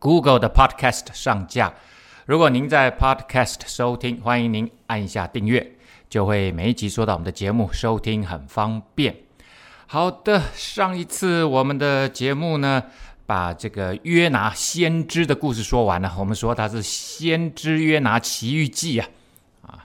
[0.00, 1.74] Google 的 Podcast 上架。
[2.24, 5.72] 如果您在 Podcast 收听，欢迎您按一下订阅，
[6.08, 9.14] 就会每一集收到我们的节目，收听很方便。
[9.86, 12.82] 好的，上一次我们的节目呢，
[13.26, 16.14] 把这个约拿先知的故事说完了。
[16.18, 19.08] 我们说他是先知约拿奇遇记啊，
[19.66, 19.84] 啊，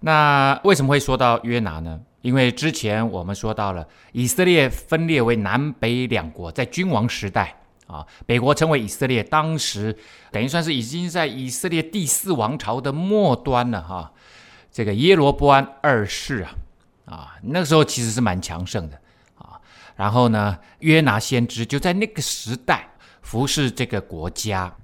[0.00, 2.00] 那为什么会说到约拿呢？
[2.22, 7.54] 因为之前我们说到了以色列分裂为南北两国，在君王时代
[7.86, 9.96] 啊，北国称为以色列，当时
[10.30, 14.12] 等于算是已经在以色列第四王朝的末端了哈。
[14.72, 16.54] 这个耶罗波安二世啊，
[17.06, 19.00] 啊，那个时候其实是蛮强盛的
[19.36, 19.60] 啊。
[19.94, 22.88] 然后呢，约拿先知就在那个时代
[23.22, 24.74] 服侍这个国家。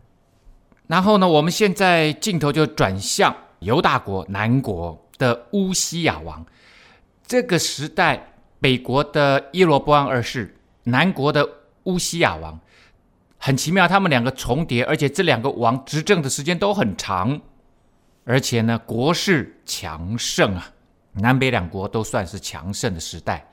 [0.87, 6.45] 然后呢，我们现在镜头就转向犹大国南国的乌西亚王。
[7.27, 11.49] 这个时代，北国的耶罗波安二世，南国的
[11.85, 12.59] 乌西亚王，
[13.45, 17.41] 很奇妙，他们两个重叠，而且这两个王执政的时间都很长，
[18.25, 20.71] 而且呢，国势强盛啊，
[21.15, 23.51] 南北两国都算是强盛的时代。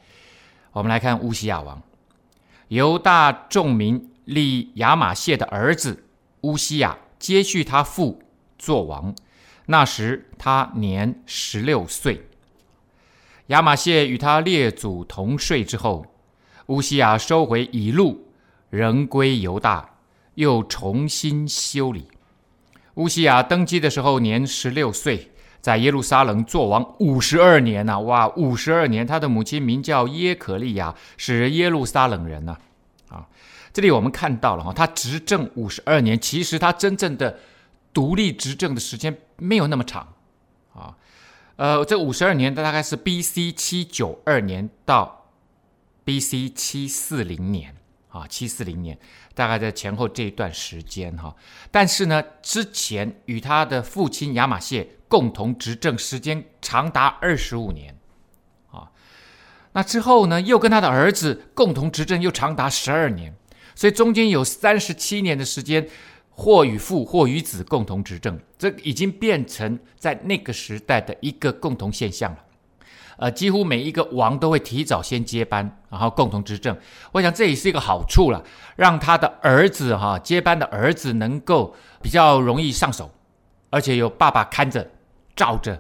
[0.74, 1.82] 我们来看乌西亚王，
[2.68, 6.04] 犹大众民立亚玛谢的儿子
[6.42, 8.22] 乌西亚接续他父
[8.60, 9.16] 做王，
[9.66, 12.28] 那时他年十六岁。
[13.48, 16.06] 亚玛谢与他列祖同睡之后，
[16.68, 18.29] 乌西亚收回以路，
[18.70, 19.98] 仍归犹大，
[20.36, 22.08] 又重新修理。
[22.96, 25.32] 乌西亚登基的时候年十六岁，
[25.62, 29.08] 在耶路撒冷作王五十二年呐、哇，五十二年！
[29.08, 32.58] 他的母亲名叫耶可利亚，是耶路撒冷人呐、
[33.08, 33.16] 啊。
[33.16, 33.28] 啊，
[33.72, 37.40] 这里我们看到了哈，他执政五十二年，其实他真正的
[37.94, 40.08] 独立执政的时间没有那么长，
[40.74, 40.96] 啊。
[41.56, 43.52] 呃，这五十二年，大概是 B.C.
[43.52, 45.26] 七九二年到
[46.06, 46.50] B.C.
[46.50, 47.76] 七四零年
[48.20, 48.98] 啊，七四零年，
[49.34, 51.36] 大概在前后这一段时间哈。
[51.72, 57.96] 但是呢，之前与他的父亲亚玛谢共同执政时间长达二十五年
[58.72, 58.92] 啊。
[59.72, 63.34] 那之后呢，又跟他的儿子共同执政，又长达十二年，
[63.76, 65.88] 所以中间有三十七年的时间。
[66.42, 72.40] 或与父，或与子共同执政，这已经变成在那个时代的一个共同现象了。
[73.20, 76.76] 呃，几乎每一个王都会提早先接班，然后共同执政。
[77.12, 78.42] 我想这也是一个好处了，
[78.78, 83.12] 让他的儿子哈、接班的儿子能够比较容易上手，
[83.70, 84.90] 而且有爸爸看着
[85.36, 85.78] 罩着，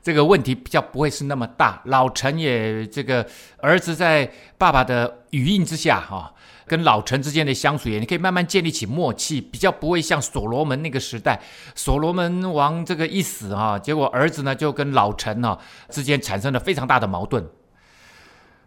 [0.00, 1.82] 这个问题比较不会是那么大。
[1.86, 3.26] 老陈也这个
[3.58, 6.32] 儿子在爸爸的羽翼之下哈。
[6.66, 11.40] 跟老臣之间的相处也，你可以慢慢建立起默契，比较不会像所罗门那个时代，
[11.76, 15.56] 所罗门王这个一死啊，结果儿子呢就跟老臣呢
[15.90, 17.46] 之间产生了非常大的矛盾，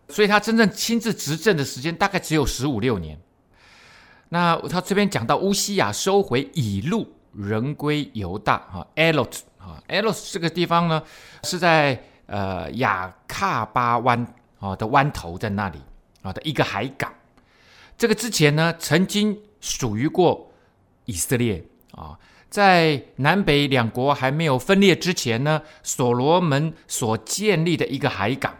[0.08, 3.20] 所以他真正亲自执政的时间大概只有十五六年。
[4.30, 11.04] 那他这边讲到乌西亚收回以路，人归犹大啊，Elot 啊，Elot 这个地方呢
[11.44, 14.26] 是在呃雅卡巴湾
[14.60, 15.80] 啊的湾头在那里
[16.22, 17.12] 啊的一个海港。
[18.00, 20.54] 这个之前呢，曾经属于过
[21.04, 21.62] 以色列
[21.92, 22.18] 啊，
[22.50, 28.56] 在南北两国还没有分裂之前呢，所罗门所建立的一个海港。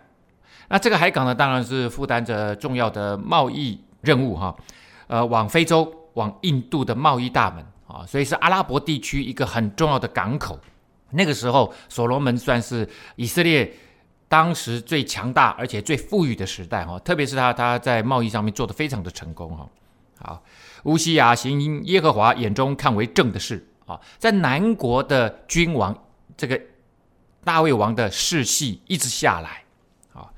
[0.68, 4.54] 那这个海港呢，当然是负担着重要的贸易任务哈，
[5.08, 10.60] 呃，往非洲、往印度的贸易大门啊，所以是阿拉伯地区一个很重要的港口。
[11.12, 12.86] 那个时候，所罗门算是
[13.16, 13.74] 以色列。
[14.30, 19.68] 当时最强大而且最富裕的时代哈，特别是他他在贸易上面做得非常的成功哈。
[20.20, 20.44] 好，
[20.84, 25.98] 乌西亚行耶和华眼中看为正的事啊，在南国的君王
[26.38, 26.62] 这个
[27.44, 29.64] 大卫王的世系一直下来
[30.14, 30.30] 啊，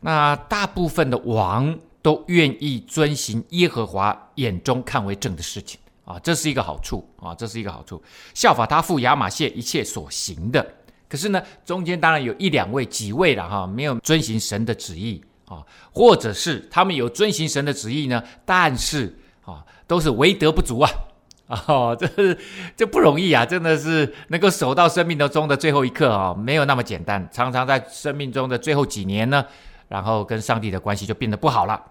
[0.00, 8.02] 那大部分的王都愿意遵行耶和华眼中看为正的事情啊，这是一个好处啊，这是一个好处，
[8.32, 10.74] 效法他父亚玛谢一切所行的。
[11.10, 20.90] 可是呢，中间当然有一两位、几位了哈，没有遵行神的旨意啊，或者是他们有遵行神的旨意呢，但是啊，都是为德不足啊，
[21.48, 22.38] 啊，这是
[22.76, 29.44] 这不容易啊，真的是能够守到生命的中的最后一刻啊，没有那么简单，常常在生命中的最后几年呢，
[29.88, 31.82] 然后跟上帝的关系就变得不好了。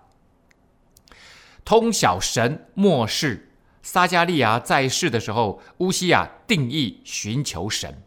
[1.65, 3.49] 通晓神末世
[3.83, 8.01] 撒迦利亚在世的时候，乌西亚定义寻求神。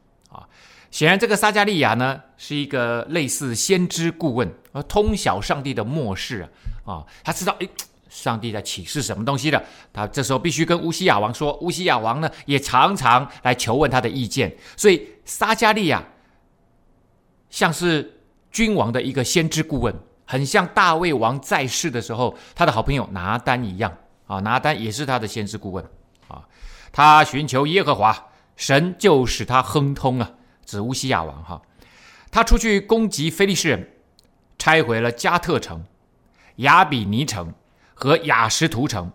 [0.92, 6.48] 显然，这个撒迦利亚呢，是一个类似先知顾问，而通晓上帝的末世啊。
[6.84, 7.70] 啊，他知道，诶，
[8.10, 9.64] 上帝在启示什么东西的。
[9.90, 11.56] 他这时候必须跟乌西亚王说。
[11.62, 14.54] 乌西亚王呢，也常常来求问他的意见。
[14.76, 16.04] 所以，撒迦利亚
[17.48, 19.94] 像是君王的一个先知顾问，
[20.26, 23.96] 很像大卫王在世的时候，他的好朋友拿单一样。
[24.26, 25.82] 啊，拿单也是他的先知顾问
[26.28, 26.44] 啊。
[26.92, 30.30] 他寻求耶和华，神就使他亨通啊。
[30.72, 31.60] 指乌西亚王哈，
[32.30, 33.90] 他出去攻击非利士人，
[34.58, 35.84] 拆毁了加特城、
[36.56, 37.52] 亚比尼城
[37.92, 39.12] 和雅什图城。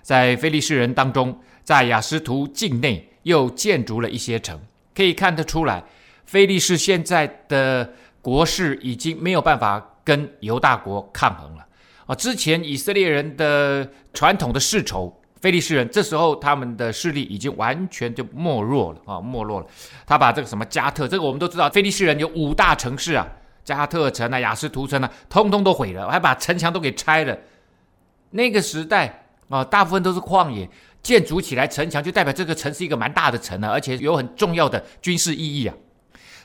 [0.00, 4.58] 在非利士人当中，在雅什图境内又建筑了一些城。
[4.94, 5.84] 可以看得出来，
[6.24, 7.92] 非利士现在的
[8.22, 11.66] 国势已经没有办法跟犹大国抗衡了。
[12.06, 19.66] 啊，之前以色列人的传统的世仇，菲利士人，这时候他们的势力已经完全就没落了啊，没落了。
[20.06, 23.28] 他把这个什么加特，这个我们都知道，菲利士人有五大城市啊，
[23.62, 27.36] 加特城啊、亚实突城啊，通通都毁了，还把城墙都给拆了。
[28.30, 30.66] 那个时代啊，大部分都是旷野，
[31.02, 35.74] 建筑起来城墙就代表这个城是一个蛮大的城啊，而且有很重要的军事意义啊。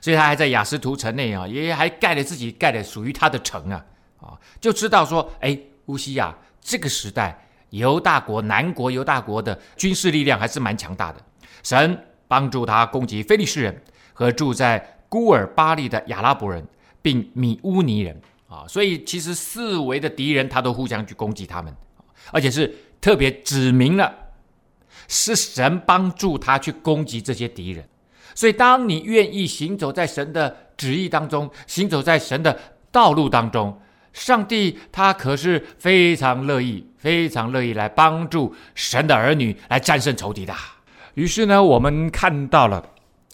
[0.02, 3.86] 所以他还在亚实突城内啊，也还盖了自己盖的属于他的城啊。
[4.20, 11.22] 啊，就知道说，哎，乌西亚这个时代，犹大国南国犹大国的军事力量还是蛮强大的。
[11.64, 13.82] 神帮助他攻击非利士人
[14.14, 16.66] 和住在孤尔巴力的亚拉伯人，
[17.02, 18.20] 并米乌尼人。
[18.48, 21.72] 啊，所以其实四围的敌人他都互相去攻击他们，
[22.32, 24.12] 而且是特别指明了
[25.08, 27.88] 是神帮助他去攻击这些敌人。
[28.34, 32.58] 所以，当你愿意行走在神的旨意当中，行走在神的
[32.92, 33.80] 道路当中。
[34.12, 40.54] 上帝他可是非常乐意、非常乐意来帮助神的儿女来战胜仇敌的。
[41.14, 42.84] 于是呢，我们看到了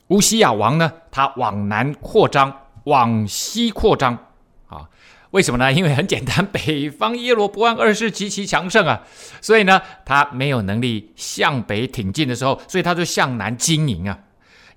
[0.07, 2.53] 乌西亚王呢，他往南扩张，
[2.85, 4.17] 往西扩张
[4.67, 4.89] 啊。
[5.31, 5.71] 为什么呢？
[5.71, 9.01] 因为很简单，北方耶罗波安二世极其强盛啊，
[9.41, 14.19] 所以呢，他没有能力向北挺进的时候，所以他就向南经营啊。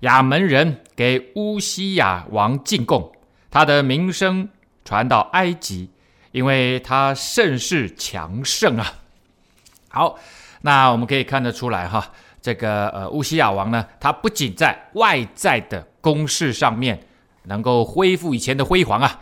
[0.01, 3.11] 亚门人给乌西亚王进贡，
[3.51, 4.49] 他的名声。
[4.89, 5.87] 传到埃及，
[6.31, 8.93] 因为他甚是强盛啊。
[9.89, 10.17] 好，
[10.61, 16.99] 那我们可以看得出来哈，这个呃乌西亚王呢，他不仅在外在的攻势上面
[17.43, 19.19] 能够恢复以前的辉煌啊，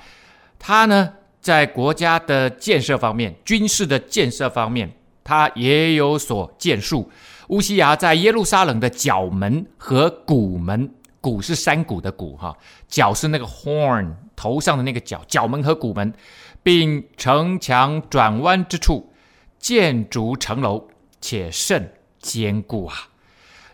[0.58, 1.12] 他呢
[1.42, 4.90] 在国家的建设方面、军事的建设方面，
[5.22, 7.12] 他也有所建树。
[7.50, 10.90] 乌西亚在耶路撒冷的角门和谷门。
[11.19, 12.56] 谷是山谷的谷哈，
[12.88, 16.13] 角是那个 horn 头上的那个角，角门和谷门，
[16.63, 19.12] 并城墙转弯之处
[19.60, 20.88] 建筑城楼，
[21.19, 22.95] 且甚坚固啊。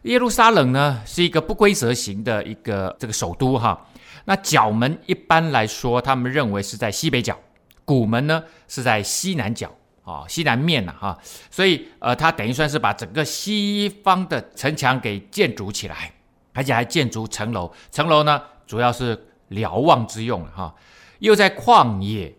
[0.01, 3.87] 耶路撒冷呢是一个不规则形的一个这个首都哈，
[4.25, 7.37] 那角门一般来说他们认为是在西北角，
[7.85, 9.69] 谷门呢是在西南角
[10.03, 11.19] 啊，西南面呐哈，
[11.51, 16.11] 所以呃，它等于算是把整个西方的城墙给建筑起来。
[16.55, 19.19] 而且还建筑城楼，城楼呢主要是
[19.53, 20.75] 瞭望之用哈。
[21.19, 22.35] 又在旷野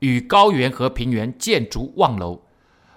[0.00, 2.40] 与高原和平原建筑望楼，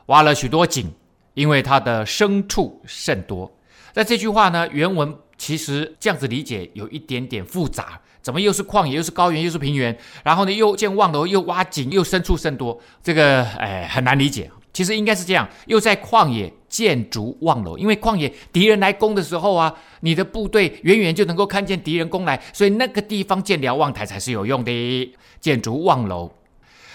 [0.07, 0.91] 挖了许多井，
[1.35, 3.51] 因为它的牲畜甚多。
[3.93, 14.49] 那这句话呢，原文其实这样子理解有一点点复杂，怎么又是旷野，又是高原，又是平原，然后呢又建望楼，又挖井，又牲畜甚多，这个哎很难理解。
[14.73, 26.31] 其实应该是这样，又在旷野建筑望楼，因为旷野敌人来攻的时候啊，你的部队远远就能够看见敌人攻来，所以那个地方建瞭望台才是有用的，建筑望楼。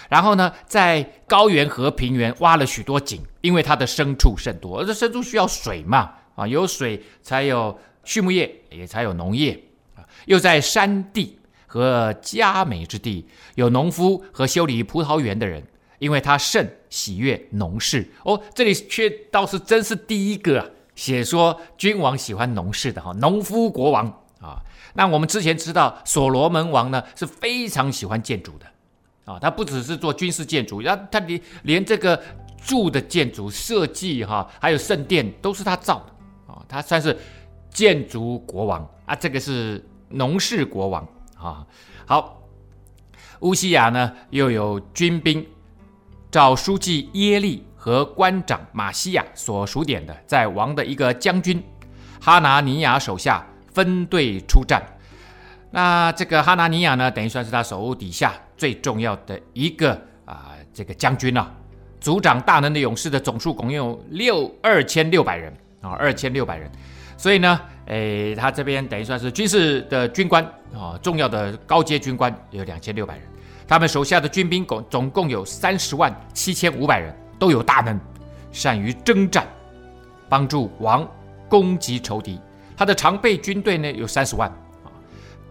[0.09, 9.61] 然后呢，在高原和平原挖了许多井，因为它的牲畜甚多，而这牲畜需要水嘛，啊，有水才有畜牧业，也才有农业
[9.95, 10.01] 啊。
[10.25, 15.61] 又在山地和佳美之地，有农夫和修理葡萄园的人。
[15.99, 24.07] 因为他甚喜悦农事哦，这里却倒是真是第一个啊写说君王喜欢农事的哈，农夫国王
[24.39, 24.61] 啊。
[24.93, 28.65] 那我们之前知道所罗门王呢是非常喜欢建筑的
[29.25, 32.21] 啊，他不只是做军事建筑，他他连连这个
[32.63, 37.17] 住的建筑设计哈，还有圣殿都是他造的啊，他算是
[37.69, 41.65] 建筑国王啊，这个是农事国王啊。
[42.05, 42.41] 好，
[43.41, 45.45] 乌西亚呢又有军兵。
[46.29, 51.63] 找书记耶利和官长马西亚所数点的，在王的一个将军
[52.21, 54.81] 哈拿尼亚手下分队出战。
[55.71, 59.91] 那这个哈拿尼亚呢，等于算是他手底下最重要的一个
[60.25, 61.53] 啊、这个将军了、啊。
[61.99, 66.69] 族长大能的勇士的总数共有六二千六百人啊，二千六百人。
[67.17, 70.43] 所以呢，诶，他这边等于算是军事的军官
[70.73, 73.23] 啊，重要的高阶军官有两千六百人。
[73.67, 77.99] 他们手下的军兵共总共有三十万七千五百人，都有大能，
[78.51, 79.45] 善于征战，
[80.29, 81.05] 帮助王
[81.49, 82.39] 攻击仇敌。
[82.77, 84.49] 他的常备军队呢有三十万
[84.85, 84.87] 啊，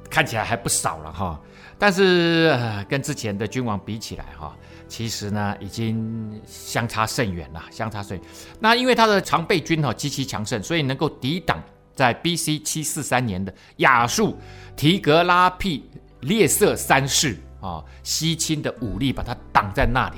[0.08, 1.38] 看起来还不少了哈。
[1.78, 2.58] 但是，
[2.88, 4.56] 跟之前的君王比起来哈，
[4.88, 8.26] 其实呢已经相差甚远了，相差甚远。
[8.58, 11.62] 那因为他的常备军哈极其强盛，所以能够抵挡
[11.94, 12.60] 在 B.C.
[12.60, 14.38] 七四三年的亚述
[14.74, 15.84] 提格拉庇
[16.20, 17.36] 列色三世。
[17.60, 20.16] 啊，西侵的武力把他挡在那里。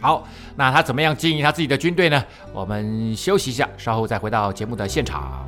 [0.00, 2.24] 好，那他怎么样经营他自己的军队呢？
[2.54, 5.46] 我们休息一下，稍后再回到节目的现场。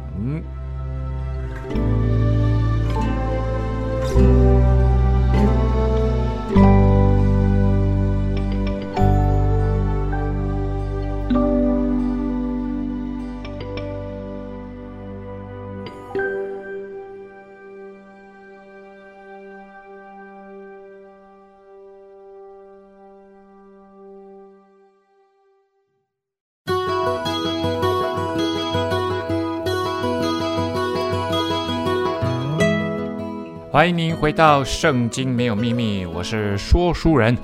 [33.82, 37.36] 欢迎您回到《圣经没有秘密》，我是说书人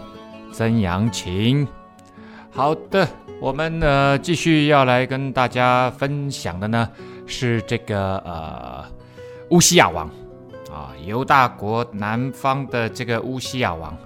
[0.53, 1.67] 曾阳晴。
[2.49, 3.09] 好的，
[3.41, 6.89] 我们呢继续要来跟大家分享的呢
[7.27, 8.85] 是这个呃
[9.51, 10.09] 乌西亚王
[10.71, 13.99] 啊，犹大国南方的这个乌西亚王。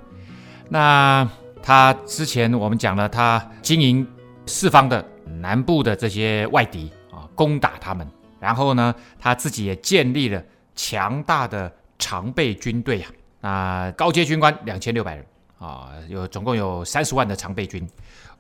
[0.70, 1.28] 那
[1.62, 4.08] 他之前我们讲了，他经营
[4.46, 8.08] 四方的南部的这些外敌啊，攻打他们，
[8.40, 10.42] 然后呢他自己也建立了
[10.74, 11.70] 强大的。
[12.02, 13.00] 常备军队
[13.40, 15.24] 啊，啊，高阶军官两千六百人
[15.58, 17.88] 啊，有总共有三十万的常备军。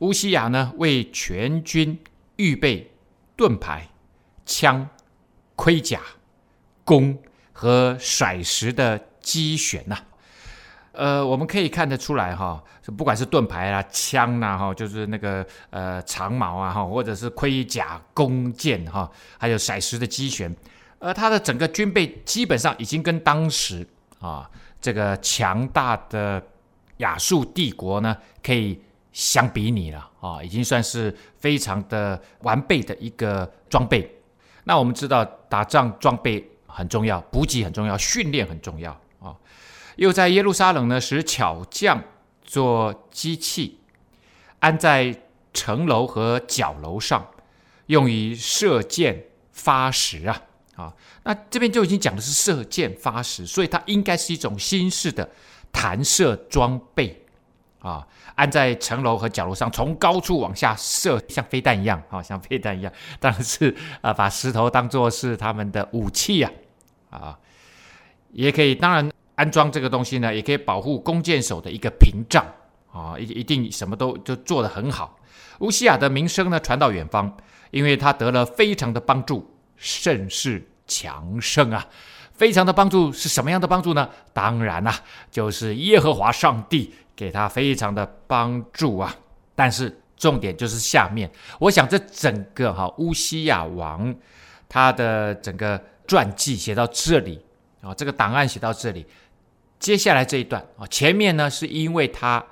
[0.00, 1.96] 乌西亚呢，为全军
[2.34, 2.90] 预备
[3.36, 3.88] 盾牌、
[4.44, 4.88] 枪、
[5.54, 6.00] 盔甲、
[6.84, 7.16] 弓
[7.52, 9.96] 和甩石的机旋呐。
[10.90, 12.60] 呃，我们可以看得出来哈，
[12.98, 20.54] 不管是盾牌啊、枪呐，哈，就是那个呃长矛啊，哈，或者是盔甲、弓箭哈，还有甩石的机旋。
[21.02, 23.84] 而他的整个军备基本上已经跟当时
[24.20, 24.48] 啊
[24.80, 26.40] 这个强大的
[26.98, 28.80] 亚述帝国呢可以
[29.12, 34.18] 相比拟了啊，已经算是非常的完备的一个装备。
[34.64, 39.34] 那我们知道打仗装备很重要，补给很重要，训练很重要啊。
[39.96, 42.02] 又在耶路撒冷呢使巧匠
[42.44, 43.80] 做机器，
[44.60, 45.14] 安在
[45.52, 47.26] 城楼和角楼上，
[47.86, 50.40] 用于射箭发石啊。
[50.74, 50.92] 啊，
[51.24, 55.28] 那这边就已经讲的是射箭发石，所以它应该是一种新式的
[55.70, 57.24] 弹射装备
[57.80, 66.50] 啊，安在城楼和角楼上，从高处往下射，像飞弹一样啊，像飞弹一样，当然是啊，把石头当做是他们的武器呀，
[67.10, 67.38] 啊，
[68.30, 72.46] 也可以，当然安装这个东西呢，也可以保护弓箭手的一个屏障
[72.90, 75.18] 啊，一一定什么都就做得很好。
[75.58, 77.36] 乌西亚的名声呢传到远方，
[77.70, 79.51] 因为他得了非常的帮助。
[79.82, 81.84] 甚是强盛啊！
[82.34, 84.08] 非常的帮助是什么样的帮助呢？
[84.32, 89.14] 当然啦、啊，就是耶和华上帝给他非常的帮助啊！
[89.56, 94.14] 但是重点就是下面，我想这整个哈乌西亚王
[94.68, 97.44] 他的整个传记写到这里
[97.80, 99.04] 啊，这个档案写到这里，
[99.80, 102.44] 接下来这一段啊，前面呢是因为他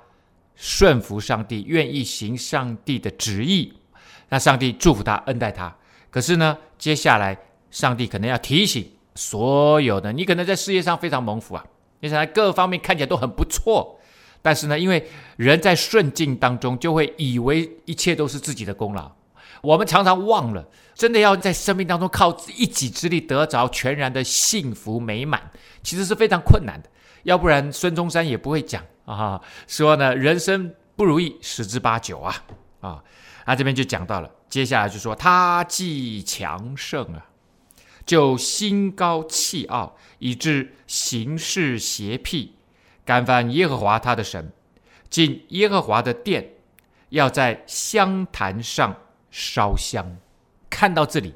[0.55, 3.73] 顺服上帝，愿意行上帝的旨意，
[4.27, 5.73] 那上帝祝福他，恩待他。
[6.11, 7.35] 可是呢，接下来
[7.71, 11.65] 上帝可能要提醒所有的你，可能在事业上非常蒙福啊，
[12.01, 13.99] 你想在各方面看起来都很不错，
[14.41, 19.09] 但是呢，因为人在顺境当中就会以为一切都是自己的功劳，
[19.61, 25.51] 我们常常忘了，真的要在生命当中靠一己之力得着全然的幸福美满，
[25.81, 26.89] 其实是非常困难的。
[27.23, 32.43] 要不然孙中山也不会讲啊，说呢，人生不如意十之八九啊，
[32.81, 33.03] 啊，
[33.45, 34.29] 他这边就讲到了。
[34.49, 37.25] 接下来就说他既强盛啊，
[38.05, 42.55] 就心高气傲，以致行事邪僻，
[43.05, 44.51] 干犯耶和华他的神，
[45.09, 46.53] 进耶和华的殿，
[47.09, 48.95] 要在香坛上
[49.29, 50.17] 烧香。
[50.69, 51.33] 看到这里，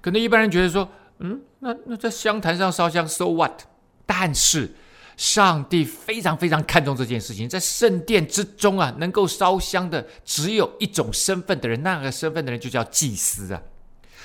[0.00, 3.62] 可能一般人觉得说，嗯，那那在香坛上烧香，so what？
[4.04, 4.74] 但是。
[5.18, 13.60] 上帝非常非常看重这件事情，在圣殿之中啊，能够烧香的只有一种身份的人，那个身份的人就叫祭司啊，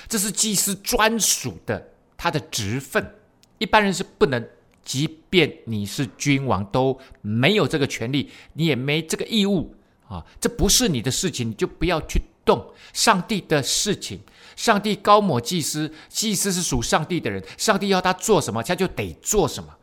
[0.08, 3.16] 这是祭司专属的他的职分，
[3.58, 4.48] 一般人是不能，
[4.84, 9.74] 即便你是君王都没有这个权利，你也没这个义务
[10.06, 14.20] 啊，这不是你的事情，你就不要去动上帝的事情。
[14.54, 19.76] 上帝高抹祭司，祭司是属上帝的人，上帝要他做什么，他就得做什么。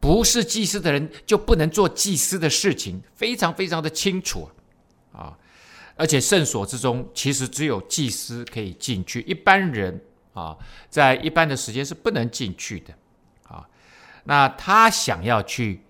[0.00, 4.48] 不是祭司的人就不能做祭司的事情，非常非常的清楚
[5.12, 5.36] 啊！
[5.94, 10.02] 而且圣所之中，其实只有祭司可以进去，一般人
[10.32, 10.56] 啊，
[10.88, 12.94] 在一般的时间是不能进去的
[13.46, 13.62] 啊。
[14.24, 15.82] 那他想要去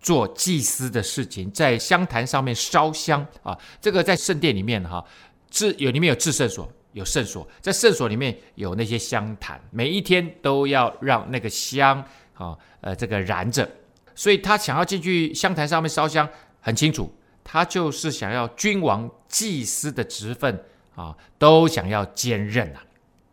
[0.00, 5.04] 做祭司的事情，在香坛上面烧香啊，这个在圣殿里面哈，
[5.50, 6.66] 至有里面有至圣所。
[6.92, 13.68] 有圣所，在圣所里面有那些香坛，每一天都要让那个香啊，呃，这个燃着。
[14.14, 16.28] 所以他想要进去香坛上面烧香，
[16.60, 20.62] 很清楚，他就是想要君王、祭司的职分
[20.94, 22.82] 啊，都想要兼任啊。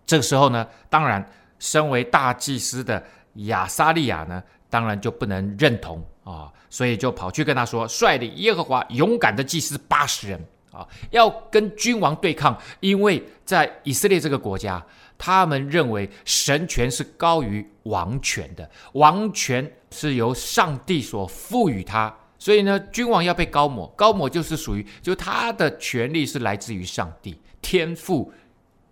[0.06, 1.28] 这个时候呢，当然，
[1.60, 10.40] 身为大祭司的亚撒利雅呢，当然就不能认同啊，所以就跑去跟他说，率领耶和华勇敢的祭司八十人。
[10.70, 14.86] 啊，要跟君王对抗，因为在以色列这个国家，
[15.18, 28.32] 他们认为神权是高于王权的，王权是由上帝所赋予他，所以呢，君王要被高抹，高抹就是属于，就他的权力是来自于上帝，天赋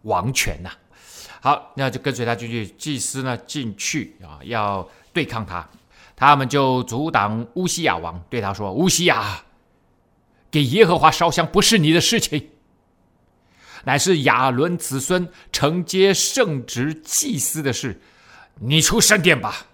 [0.03, 0.71] 王权呐、
[1.41, 5.69] 好，那就跟随他进去，祭司呢进去啊，要对抗他，
[6.15, 9.43] 他们就阻挡乌西亚王，对他说：“乌西亚。”
[10.51, 12.51] 给耶和华烧香不是你的事情，
[13.85, 18.01] 乃是亚伦子孙承接圣职祭司的事。
[18.59, 19.67] 你出圣殿吧，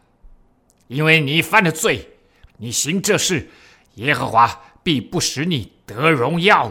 [0.88, 2.10] 因为你犯了罪，
[2.58, 3.50] 你行这事，
[3.96, 6.68] 耶和华必不使你得荣耀。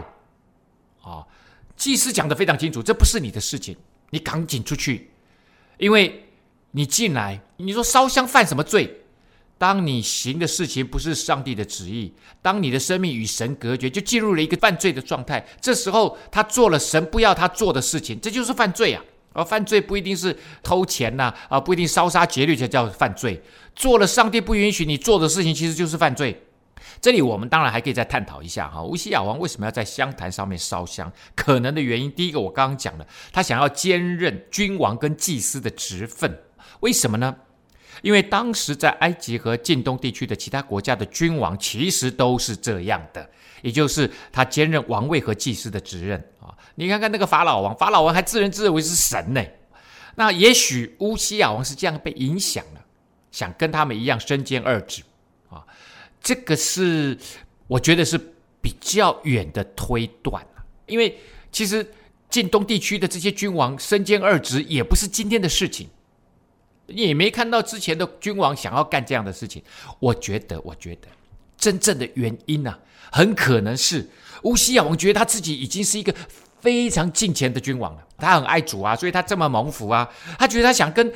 [1.01, 1.27] 啊、哦，
[1.75, 3.77] 祭司讲的非常清楚，这不是你的事情，
[4.09, 5.09] 你赶紧出去，
[5.77, 6.27] 因为
[6.71, 9.00] 你进来，你说烧香犯什么罪？
[9.61, 15.45] 当你行的事情不是上帝的旨意，当你的生命与神隔绝，就进入了一个犯罪的状态。
[15.61, 19.03] 这时候他做了神不要他做的事情，这就是犯罪啊！
[19.33, 23.39] 而犯罪不一定是偷钱呐，啊，不一定烧杀劫掠才叫犯罪。
[23.75, 26.41] 做了上帝不允许你做的事情，其实就是犯罪。
[26.99, 31.13] 这里我们当然还可以再探讨一下哈，乌西亚王为什么要在香坛上面烧香？
[31.35, 36.39] 可能的原因，第一个我刚刚讲了，他想要兼任君王跟祭司的职分，
[36.79, 37.35] 为什么呢？
[38.01, 43.29] 因为当时在埃及和近东地区的其他国家的君王其实都是这样的，
[43.61, 46.49] 也就是他兼任王位和祭司的职任啊。
[46.75, 49.43] 你看看那个法老王，法老王还自认自认为是神呢。
[50.15, 52.81] 那也许乌西亚王是这样被影响了，
[53.31, 55.01] 想跟他们一样身兼二职
[55.49, 55.63] 啊。
[56.21, 57.17] 这个是
[57.67, 58.17] 我觉得是
[58.61, 60.45] 比较远的推断，
[60.85, 61.17] 因为
[61.51, 61.85] 其实
[62.29, 65.87] 近东地区的这些君王身兼二职也不是今天的事情。
[66.91, 69.61] 你也没看到之前的君王想要干这样的事情。
[69.99, 71.07] 我觉得，我觉得
[71.57, 72.79] 真正的原因呢、啊，
[73.11, 74.09] 很可能是
[74.43, 76.13] 乌西亚王觉得他自己已经是一个
[76.59, 80.09] 非常近前的君王了，他很爱主啊，所以他这么蒙福啊。
[80.37, 81.11] 他觉得他想跟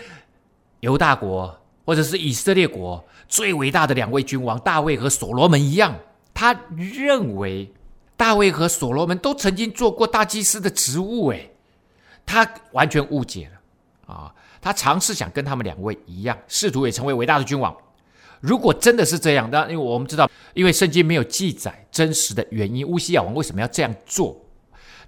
[0.79, 5.95] 犹大国或者是以色列国最伟大的两位君王大卫和所罗门一样，
[6.33, 7.71] 他认为
[8.17, 11.51] 大卫和所罗门都曾经做过大祭司的职务，诶，
[12.25, 14.33] 他完全误解了啊。
[14.65, 17.71] 他尝试想跟他们两位一样，试图也成为伟大的君王。
[18.39, 24.35] 如果真的是这样，那因为我们知道，因为圣经没有记载真实的原因，乌西亚王为什么要这样做？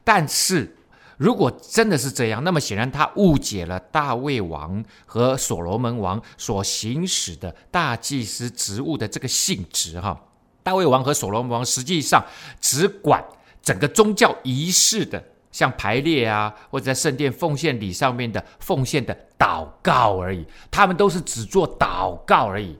[0.03, 0.77] 但是
[1.17, 9.99] 如果真的是这样，那么显然他误解了大卫王和所罗门王所行使的大祭司职务的这个性质。
[9.99, 10.21] 哈，
[10.61, 12.23] 大卫王和所罗门王实际上
[12.61, 13.25] 只管
[13.63, 15.23] 整个宗教仪式的。
[15.51, 22.77] 像排列啊，或者在圣殿奉献礼上面的奉献的祷告而已，他们都是只做祷告而已。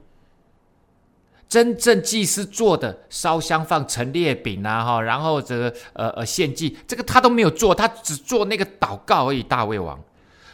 [1.50, 9.42] 真正祭司做的烧香放陈列饼啊，哈，然后这个呃呃献祭，这个他都没有做，他只做那个祷告而已。
[9.42, 9.98] 大卫王，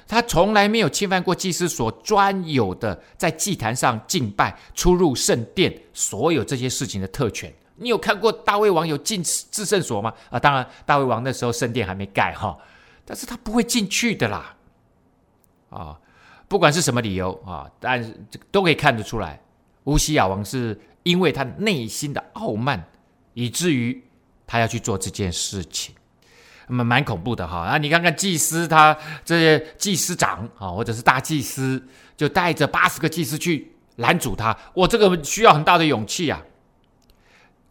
[0.07, 7.51] 他从来没有侵犯过祭司所专有的在祭坛上敬拜、出入圣殿所有这些事情的特权。
[7.75, 10.13] 你有看过大卫王有进至圣所吗？
[10.29, 12.55] 啊，当然，大卫王那时候圣殿还没盖哈，
[13.03, 14.55] 但是他不会进去的啦，
[15.69, 15.99] 啊，
[16.47, 19.41] 不管是什么理由啊，但是这都可以看得出来，
[19.85, 22.83] 乌西亚王是因为他内心的傲慢，
[23.33, 24.03] 以至于
[24.45, 25.95] 他要去做这件事情，
[26.67, 27.57] 那么蛮恐怖的哈。
[27.57, 31.83] 啊，你看看祭司他这些祭司长啊，或者是大祭司，
[32.15, 36.39] 就带着八十个祭司去拦阻他，哇，这个需要很大的勇气啊。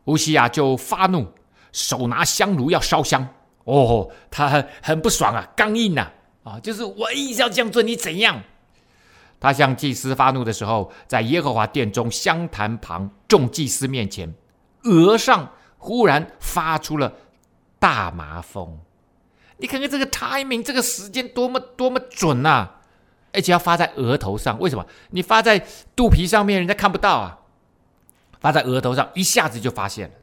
[0.05, 1.33] 乌西亚就发怒，
[1.73, 3.29] 手拿香炉要烧香。
[3.65, 6.11] 哦，他很很不爽啊，刚硬呐，
[6.43, 8.43] 啊，就是我一直要这样做，你怎样？
[9.39, 14.35] 他向祭司发怒的时候，在耶和华殿中香坛旁众祭司面前，
[14.85, 17.13] 额上忽然发出了
[17.79, 18.81] 大麻风。
[19.59, 22.81] 你看看这个 timing，这个时间多么多么准啊！
[23.33, 24.85] 而且要发在额头上，为什么？
[25.11, 27.39] 你发在肚皮上面，人家看不到啊。
[28.43, 30.15] 发在额头上，一下子就发现了。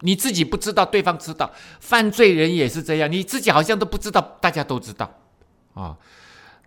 [0.00, 1.50] 你自己不知道，对方知道。
[1.80, 5.12] 犯罪人也是这样，你自己好像都不知道，大家都知道
[5.74, 5.96] 啊。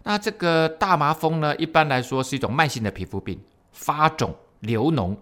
[0.03, 5.15] 那这个大麻风呢，一般来说是一种慢性的皮肤病，发肿、流脓、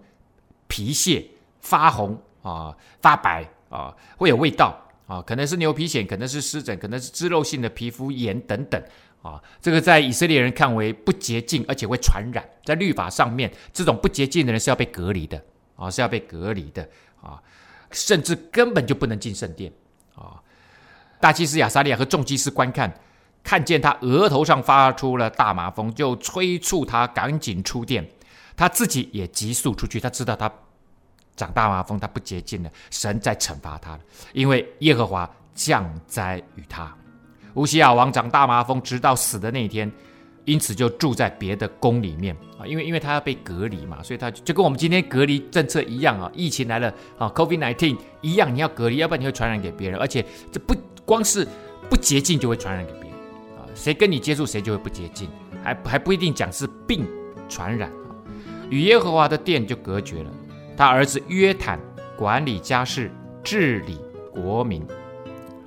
[0.66, 1.24] 皮屑、
[1.60, 4.82] 发红啊、发白啊，会有味道。
[5.06, 8.82] 啊，可能是牛皮癣，可能是湿疹，可能是脂漏性的皮肤炎等等
[9.26, 9.42] 啊。
[9.60, 12.44] 这个在以色列人看为不洁净，而且会传染。
[12.64, 15.42] 在律法上面，这种不洁净的人是要被隔离的
[15.74, 16.88] 啊，是要被隔离的
[17.20, 17.42] 啊，
[17.90, 19.72] 甚至根本就不能进圣殿
[20.14, 20.40] 啊。
[21.20, 23.00] 大祭司亚撒利亚和众祭司观看，
[23.42, 28.08] 看见他额头上发出了大麻风，就催促他赶紧出殿。
[28.56, 30.50] 他自己也急速出去，他知道他。
[31.36, 34.00] 长大麻风，他不洁净了，神在惩罚他，
[34.32, 36.96] 因为耶和华降灾于他。
[37.56, 39.90] 乌西亚王长大麻风，直到死的那一天，
[40.44, 51.46] 因此就住在别的宫里面啊，因为因为他要被隔离嘛，所以他就跟我们今天隔离政策一样啊，疫情来了啊，COVID-19 一样，你要隔离，要不然你会传染给别人，而且这不光是
[51.90, 53.10] 不洁净就会传染给别人
[53.58, 55.28] 啊，谁跟你接触谁就会不洁净，
[55.62, 57.06] 还还不一定讲是病
[57.48, 58.12] 传染啊，
[58.70, 60.30] 与耶和华的殿就隔绝了。
[60.76, 61.80] 他儿子约坦
[62.18, 63.10] 管理家事，
[63.42, 63.98] 治理
[64.30, 64.86] 国民。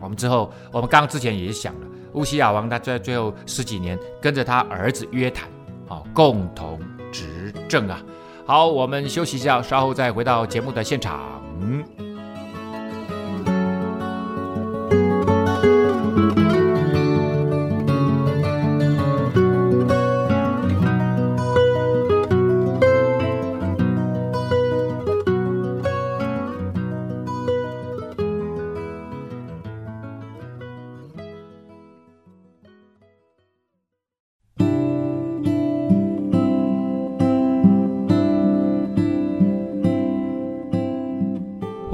[0.02, 5.50] 我们之后，我们刚之前也想了，乌西亚王他在最后十几年跟着他儿子约坦，
[5.88, 6.80] 啊，共同
[7.12, 8.02] 执政啊。
[8.46, 11.40] 好，我们休息一下，稍后再回到节目的现场。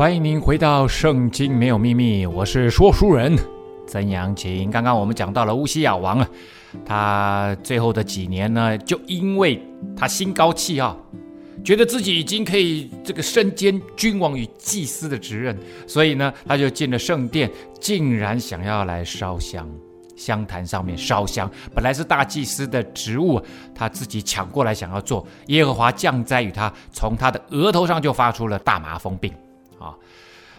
[0.05, 3.35] 欢迎您回到《圣经没有秘密》，我是说书人
[3.87, 4.69] 曾阳晴。
[4.69, 6.29] 刚刚我们讲到了乌西亚王啊，
[6.85, 9.59] 他最后的几年呢，就因为
[9.97, 10.95] 他心高气傲，
[11.63, 19.67] 觉得自己已经可以这个身兼君王与祭司的职任，所以呢，他就进了圣殿，竟然想要来烧香，
[20.15, 21.49] 香坛上面烧香。
[21.73, 23.41] 本来是大祭司的职务，
[23.73, 25.25] 他自己抢过来想要做。
[25.47, 29.33] 耶和华降灾于他，从他的额头上就发出了大麻风病。
[29.79, 29.95] 啊，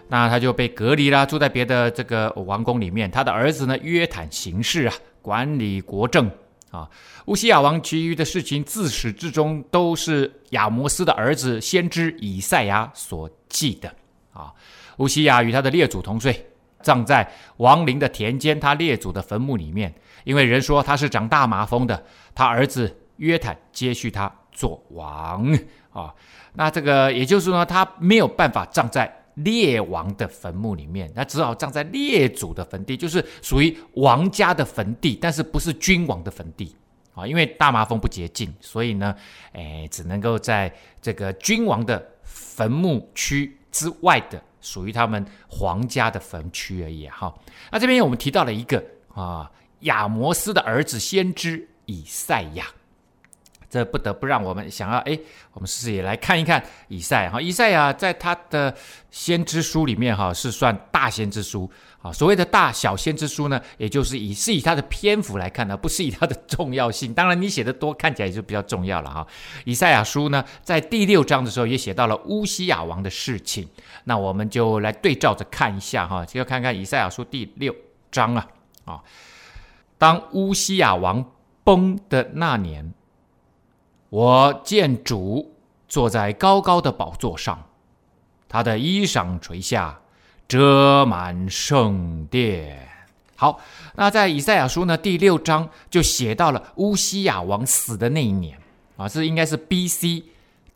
[0.09, 3.11] 那他就被隔离了，住在别的这个王宫里面。
[3.11, 6.31] 他的儿子呢，约坦行事啊，管理国政
[6.71, 6.89] 啊。
[7.27, 13.93] 乌西亚王其余的事情，自始至终都是亚摩斯的儿子先知以赛亚所记的
[14.33, 14.53] 啊。
[14.99, 16.47] 乌西亚与他的列祖同睡，
[16.83, 19.93] 葬在王陵的田间，他列祖的坟墓里面。
[20.25, 25.53] 因为人说他是长大麻风的，他儿子约坦接续他做王
[25.93, 26.15] 啊。
[26.57, 36.75] 那这个也就是说，他没有办法葬在列王的坟墓里面，他只好葬在列祖的坟地，就是属于王家的坟地，但是不是君王的坟地
[37.15, 37.27] 啊？
[37.27, 39.15] 因为大麻风不洁净，所以呢，
[39.53, 47.07] 哎，只能够在这个君王的坟墓区之外的，属于他们皇家的坟区而已。
[47.09, 47.35] 哈，
[47.71, 48.83] 那这边我们提到了一个
[49.15, 52.65] 啊，亚摩斯的儿子先知以赛亚。
[53.69, 55.19] 这不得不让我们想要，哎，
[55.53, 57.41] 我们试试也来看一看以赛哈。
[57.41, 58.75] 以赛亚在他的
[59.11, 61.69] 先知书里面哈，是算大先知书
[62.01, 62.13] 啊。
[62.13, 67.13] 所谓的大小先知书呢，也就是以是以他的篇幅来看呢，不是以他的重要性。
[67.13, 69.27] 当然，你写的多，看起来也就比较重要了哈。
[69.65, 73.69] 以赛亚书呢，在第六章的时候也写到了乌西亚王的事情，
[74.05, 77.75] 那我们就来对照着看一下哈，就要看看以赛亚书第六
[78.13, 78.47] 章啊
[78.85, 79.03] 啊。
[79.99, 81.25] 当乌西亚王
[81.65, 82.93] 崩的那年。
[84.09, 85.57] 我见主
[85.89, 87.67] 坐在高高的宝座上，
[88.49, 90.01] 他的衣裳垂下，
[90.47, 92.89] 遮满圣殿。
[93.35, 93.61] 好，
[93.97, 98.57] 那在以赛亚书呢，第六章就写到了乌西亚王死的那一年
[98.97, 100.25] 啊，这应该是 B.C.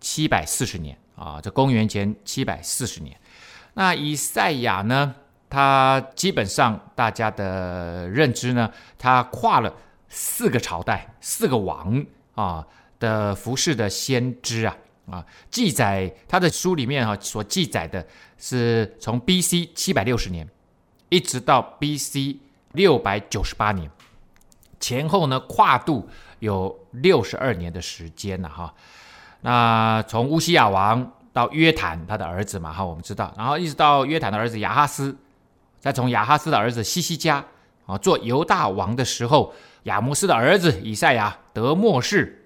[0.00, 3.16] 七百四十年啊，这公元前七百四十年。
[3.74, 5.14] 那以赛亚呢，
[5.48, 9.72] 他基本上大家的认知呢，他跨了
[10.08, 12.66] 四个朝代，四个王啊。
[13.00, 14.76] 的服饰的先知啊
[15.10, 18.06] 啊，记载他的书里面哈、所记载的
[18.38, 19.68] 是从 B.C.
[19.74, 20.48] 七百六十年
[21.08, 22.38] 一直到 B.C.
[22.72, 23.90] 六百九十八年
[24.78, 26.08] 前后呢，跨度
[26.38, 28.72] 有六十二年的时间了哈。
[29.40, 35.16] 那从乌西亚王到约坦他的儿子嘛，哈，我们知道，然后一直到约坦的儿子亚哈斯，
[35.80, 37.44] 再从亚哈斯的儿子西西家
[37.86, 39.52] 啊做犹大王的时候，
[39.84, 42.39] 亚摩斯的儿子以赛亚得末世。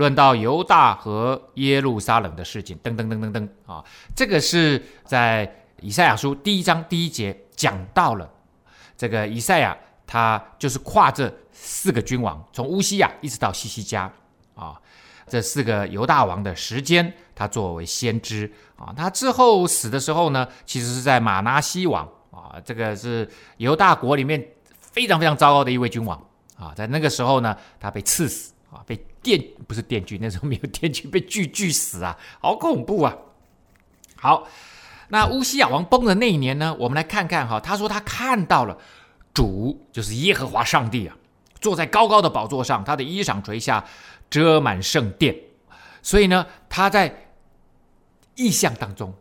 [0.00, 3.84] 论到犹大和耶路撒冷的事情，噔噔噔噔噔啊，
[4.16, 8.28] 这个是在以赛亚书第一章第一节讲到了
[8.96, 14.10] 这个以赛亚，他就是跨这四个君王，从乌西亚一直到西西家
[14.54, 14.80] 啊，
[15.28, 24.42] 这四个犹大王的时间，他作为先知啊，他之后死的时候呢，其实是在玛拿西王啊，这个是犹大国里面
[24.80, 26.18] 非常非常糟糕的一位君王
[26.58, 28.54] 啊，在那个时候呢，他被赐死。
[28.70, 33.16] 啊，被电不是电锯，那时候没有电锯，被锯锯死啊，好恐怖啊！
[34.16, 34.48] 好，
[35.08, 38.78] 那乌西亚王崩的那一年呢，我们来看看哈，他说他看到了
[39.34, 41.16] 主，就是耶和华上帝啊，
[41.60, 43.84] 坐在高高的宝座上，他的衣裳垂下，
[44.30, 45.36] 遮满圣殿，
[46.02, 47.32] 所以呢，他在
[48.36, 49.12] 意象当中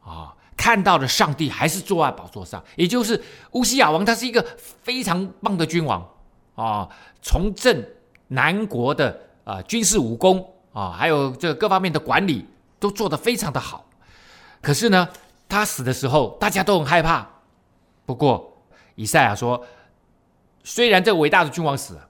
[0.00, 4.44] 啊，看到了上帝还是坐在宝座上，也就是乌西亚王，他是一个
[4.82, 6.08] 非常棒的君王
[6.56, 6.88] 啊，
[7.22, 7.84] 从政。
[8.28, 12.44] 南国的啊、军事武功啊、还有这各方面的管理
[12.80, 13.86] 都做得非常的好。
[14.60, 15.08] 可是呢，
[15.48, 17.24] 他死的时候大家都很害怕。
[18.04, 18.60] 不过
[18.96, 19.64] 以赛亚说，
[20.64, 22.08] 虽然这伟大的君王死了，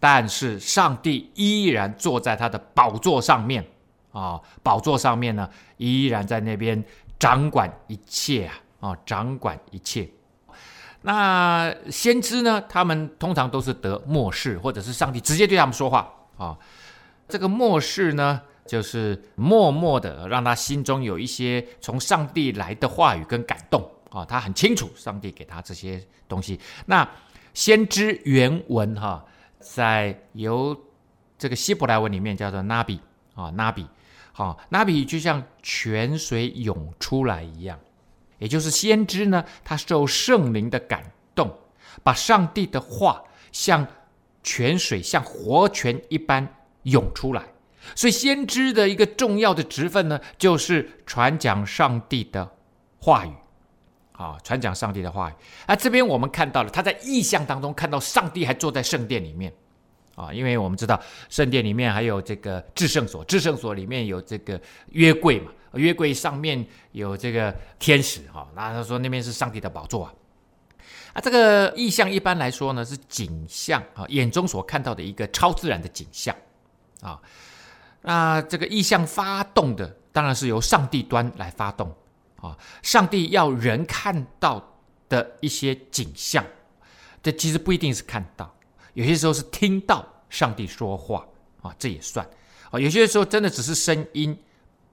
[0.00, 3.62] 但是上帝依然坐在他的宝座上面
[4.12, 5.46] 啊、宝座上面呢
[5.76, 6.82] 依然在那边
[7.18, 10.08] 掌管一切啊啊、掌管一切。
[11.02, 12.62] 那先知呢？
[12.66, 16.56] 他们通常都是得默示，或者是上帝直接对他们说话啊。
[17.28, 24.24] 这个默示呢，就是默默的让他心中有一些从上帝来的话语跟感动啊。
[24.24, 26.60] 他很清楚上帝给他这些东西。
[26.86, 27.08] 那
[27.54, 29.24] 先知原文哈，
[29.58, 30.76] 在由
[31.38, 32.98] 这个希伯来文里面叫做 nabi
[33.34, 33.86] 啊，nabi
[34.32, 37.78] 好，nabi 就像泉水涌出来一样。
[38.38, 41.56] 也就是先知呢，他受圣灵的感动，
[42.02, 43.86] 把上帝的话像
[44.44, 46.46] 泉水、像活泉一般
[46.84, 47.42] 涌出来。
[47.96, 52.48] 所以，先知的一个重要的职分呢，就是传讲上帝的
[52.98, 53.32] 话语，
[54.12, 55.34] 啊，传讲上帝的话语。
[55.66, 59.52] 啊这边我们看到了，他在异象当中看到上帝还坐在圣殿里面，
[60.14, 64.60] 啊，因为我们知道圣殿里面还有这个至圣所，至圣所里面有这个
[64.92, 65.50] 约柜嘛。
[65.74, 70.14] 约柜上面有这个天使哈，那他说那边是上帝的宝座啊。
[71.14, 76.36] 啊，这个意象一般来说呢是景象啊，眼中所看到的一个超自然的景象
[77.00, 77.18] 啊。
[78.02, 81.90] 那这个意象发动的当然是由上帝端来发动
[82.36, 82.54] 啊。
[82.82, 84.62] 上帝要人看到
[85.08, 86.44] 的一些景象，
[87.22, 88.54] 这其实不一定是看到，
[88.92, 91.26] 有些时候是听到上帝说话
[91.62, 92.28] 啊，这也算
[92.70, 92.78] 啊。
[92.78, 94.38] 有些时候真的只是声音。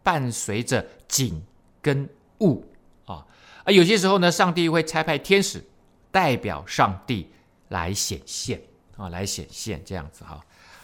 [0.04, 1.46] 伴随着景
[1.80, 2.66] 跟物
[3.06, 3.24] 啊，
[3.64, 5.64] 而有些时候呢，上帝会差派天使
[6.12, 7.28] 代表上帝
[7.70, 8.62] 来显现
[8.98, 10.40] 啊，来显现这样子哈。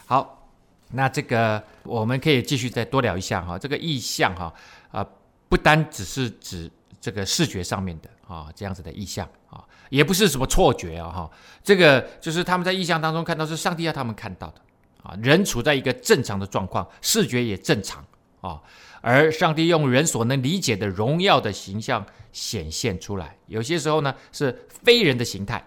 [0.06, 0.48] 好，
[0.90, 3.58] 那这个我们可以继续再多聊一下哈。
[3.58, 4.52] 这个意象哈
[4.90, 5.06] 啊，
[5.48, 11.30] 不单只是指这个视觉上面的啊这样子的意象啊，也不是什么错觉啊哈。
[11.62, 14.60] 这个就是他们在意象当中看到是上帝要他们看到的
[15.02, 18.04] 啊，人处在一个正常的状况，视觉也正常
[18.40, 18.60] 啊。
[19.00, 22.04] 而上帝用人所能理解的荣耀的形象
[22.38, 25.60] 显现出来，有些时候呢是非人的形态，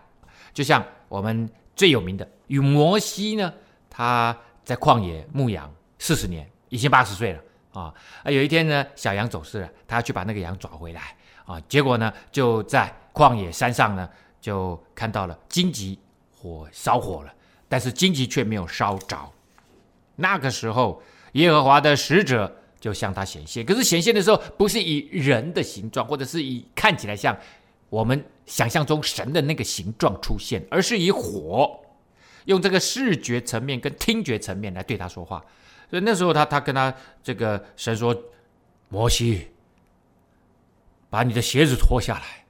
[0.53, 3.53] 就像我们最有名的与摩西呢，
[3.89, 7.41] 他在旷野牧羊四十年，已经八十岁了
[7.73, 7.93] 啊。
[8.23, 15.99] 啊，有一天呢，小羊走失了，他要去把那个羊抓回来啊，结果呢就在旷野山上呢就看到了荆棘
[16.33, 17.33] 火烧火了，
[17.67, 19.29] 但是荆棘却没有烧着。
[20.15, 21.03] 那个时候，
[21.33, 22.59] 耶和华的使者。
[22.81, 27.37] 就向他显现，可是显现的时候不是以人的形状，或者是以看起来像
[27.89, 31.79] 我们想象中神的那个形状出现，而是以火，
[32.45, 35.45] 用这个视觉层面跟听觉层面来对他说话。
[35.91, 36.91] 所以那时候他他跟他
[37.21, 38.19] 这个神说
[38.89, 39.47] ：“摩西，
[41.09, 42.45] 把你的鞋子脱下来，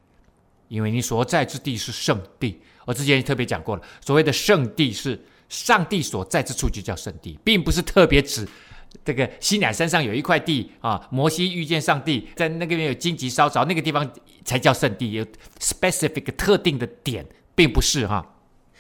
[0.70, 8.48] 因为你所在之地是圣地。”我之前也特别讲过了，所谓的圣地是上帝所在之处就叫圣地，并不是特别指。
[9.04, 14.08] 这个西乃山上有一块地啊，摩西遇见上帝，在那个边有荆棘烧着，那个地方
[14.45, 15.25] 才叫圣地，有
[15.60, 17.25] specific 特定的点，
[17.56, 18.25] 并不是哈。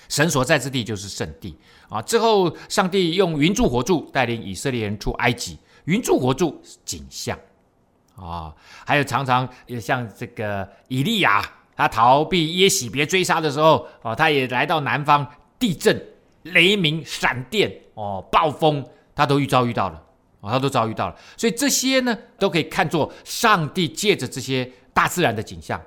[0.09, 1.57] 神所在之地就是圣地
[1.89, 2.01] 啊。
[2.01, 7.39] 之后，上帝用云柱火柱带领以色列人出埃及，云柱火柱景象
[8.15, 8.53] 啊，
[8.85, 11.41] 还有常常也像这个以利亚，
[11.75, 15.25] 他逃避耶洗别追杀的时候啊，他也来到南方，
[15.57, 15.99] 地震、
[16.43, 18.85] 雷鸣、闪电哦，暴风。
[19.21, 20.03] 他都遇遭遇到了
[20.41, 21.15] 啊，他都遭遇到了。
[21.37, 25.79] 所以这些呢，都可以看作上帝借着这些大自然的景象，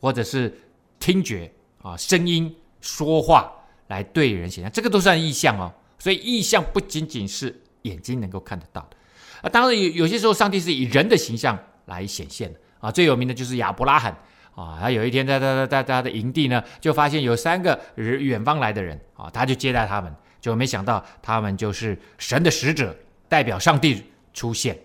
[0.00, 0.52] 或者是
[0.98, 1.50] 听觉
[1.82, 3.52] 啊声音说话
[3.86, 5.72] 来对人显现，这个都算异象哦。
[5.98, 8.96] 所以异象不仅仅是眼睛能够看得到的
[9.42, 12.90] 啊，当然有有些时候上帝是以人的形象来显现的啊。
[12.90, 14.16] 最有名的就是亚伯拉罕。
[14.56, 22.94] 啊，他有一天在他在在他的营地呢，就发现有三个远方来的人啊，他就接待他们，就没想到他们就是神的使者，
[23.30, 24.04] 代表上帝
[24.34, 24.78] 出现。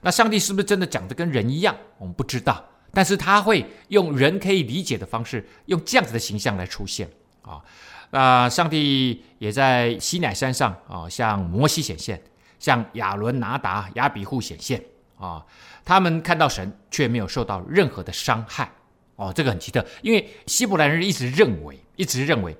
[0.00, 1.72] 那上帝是不是真的长得跟人一样？
[1.98, 7.08] 我们不知道，但是他会用人可以理解的方式，用这样子的形象来出现
[7.42, 7.62] 啊。
[8.10, 12.20] 那上帝也在西乃山上啊，向摩西显现，
[12.58, 14.82] 向亚伦、拿达、亚比户显现
[15.16, 15.46] 啊。
[15.84, 18.68] 他们看到神，却没有受到任何的伤害。
[19.14, 22.56] 哦，这个很奇特，因为希伯来人一直认为，一直认为，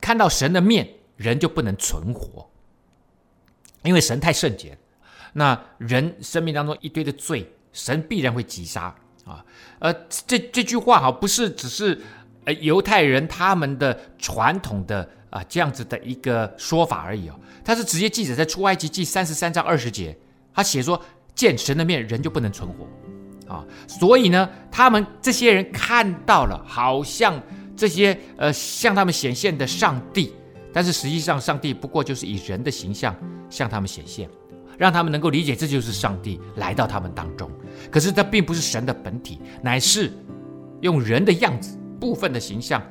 [0.00, 2.48] 看到神的面，人就不能存活，
[3.82, 4.76] 因为神太圣洁，
[5.32, 9.44] 那人生命当中一堆的罪，神必然会击杀啊。
[9.78, 9.92] 呃，
[10.26, 12.00] 这这句话哈，不是只是
[12.44, 20.16] 呃犹太人他们的传统的啊这样子的一个说法而已哦，他是直接记载在出埃及记三十三章二十节，
[20.52, 21.00] 他写说，
[21.34, 22.86] 见神的面，人就不能存活。
[23.46, 27.40] 啊，所以呢，他们这些人看到了，好像
[27.76, 30.34] 这些呃向他们显现的上帝，
[30.76, 33.16] 但是实际上上帝不过就是以人的形象
[33.48, 34.28] 向他们显现，
[34.76, 37.50] 让他们能够理解这就是上帝来到他们当中。
[37.90, 40.12] 可是这并不是神的本体，乃是
[40.82, 42.82] 用人的样子部分的形象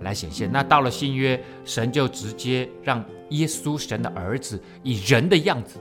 [0.00, 0.52] 来显现。
[0.52, 5.78] 那到了新约，神就直接让耶稣神的儿子以人的样子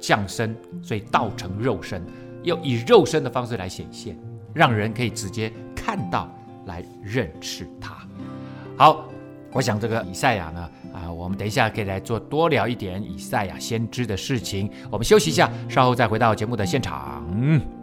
[0.00, 2.04] 降生，所以道成肉身。
[2.42, 4.18] 又以肉身的方式来显现，
[4.52, 6.28] 让人可以直接看到，
[6.64, 7.96] 来认识他。
[8.76, 9.08] 好，
[9.52, 14.70] 我想这个以赛亚呢，啊、我们等一下可以来做多聊一点以赛亚先知的事情。
[14.90, 17.75] 我们休息一下，稍后再回到节目的现场。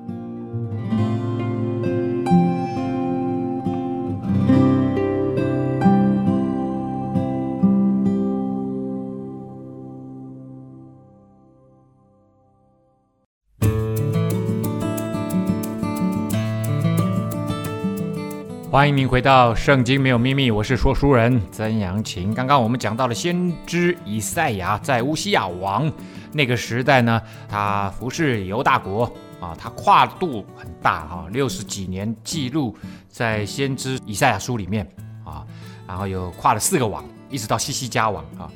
[18.83, 22.33] 欢迎您回到《圣经没有秘密》，我是说书人曾阳晴。
[22.33, 25.89] 刚刚我们讲到了先知以赛亚在乌西亚王
[26.33, 29.05] 那个时代呢，他服侍犹大国
[29.39, 32.75] 啊，他跨度很大哈，六十几年记录
[33.07, 34.85] 在先知以赛亚书里面
[35.23, 35.47] 啊，
[35.87, 38.51] 然后又跨了四个王，一直到西西家王啊。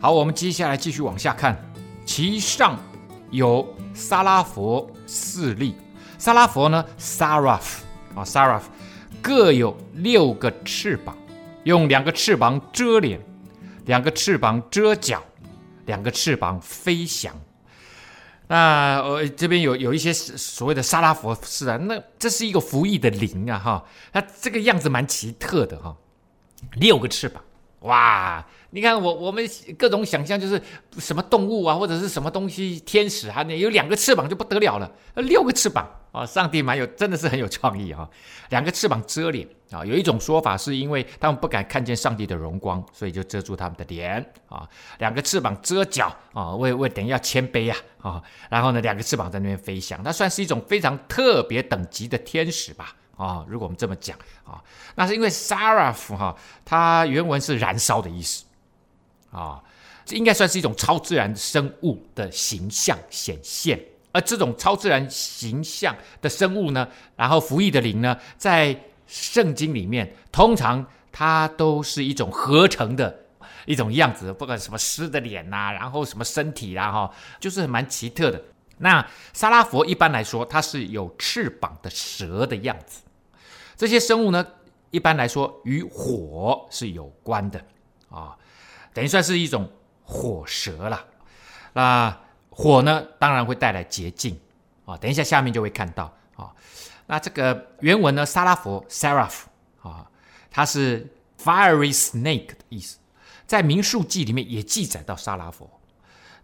[0.00, 1.56] 好，我们接下来继续往下看，
[2.04, 2.76] 其上
[3.30, 5.76] 有撒拉弗四立，
[6.18, 7.76] 撒拉弗呢，Saraph
[8.16, 8.62] 啊，Saraph。
[9.22, 11.16] 各有六个翅膀，
[11.62, 13.20] 用两个翅膀遮脸，
[13.86, 15.22] 两个翅膀遮脚，
[15.86, 17.32] 两个翅膀飞翔。
[18.48, 25.96] 那呃，这边有有一些所谓的沙拉佛是啊，那这是一个服役的灵啊哈，它这个样子蛮奇特的哈，
[26.74, 27.42] 六个翅膀，
[27.82, 28.44] 哇！
[28.70, 29.46] 你看我我们
[29.78, 30.60] 各种想象就是
[30.98, 38.08] 什么动物啊，或者是什么东西，天使啊，那有两个翅膀就不得了了，六个翅膀啊，上帝蛮有，真的是很有创意啊。
[38.48, 44.66] 两个翅膀遮脸啊，有一种说法是因为他们不敢看见上帝的荣光，所以就遮住他们的脸啊。
[44.98, 48.22] 两个翅膀遮脚啊，为为等于要谦卑呀啊。
[48.48, 53.44] 然后呢，两个翅膀在那边飞翔，那算是一种非常特别等级的天使吧啊。
[53.48, 54.62] 如果我们这么讲啊，
[54.94, 58.44] 那是因为 Saraph 哈，它原文是燃烧的意思。
[59.30, 59.62] 啊，
[60.04, 73.24] 这应该算是一种超自然生物的形象显现，而这种超自然形象的生物呢，然后服役的灵呢，在圣经里面，通常它都是一种合成的
[73.64, 78.42] 一种样子，不管什么狮的脸呐、然后什么身体啦，哈，就是蛮奇特的。
[78.82, 83.00] 那沙拉佛一般来说，它是有翅膀的蛇的样子。
[83.76, 84.44] 这些生物呢，
[84.90, 87.64] 一般来说与火是有关的
[88.10, 88.36] 啊。
[88.92, 89.70] 等于算是一种
[90.02, 91.06] 火蛇了，
[91.72, 94.38] 那火呢，当然会带来洁净
[94.84, 94.96] 啊。
[94.96, 96.52] 等一下下面就会看到啊。
[97.06, 99.42] 那这个原文呢，沙拉佛 （Saraph）
[99.80, 100.10] 啊，
[100.50, 101.08] 它是
[101.40, 102.98] fiery snake 的意思，
[103.46, 105.80] 在民数记里面也记载到沙拉佛，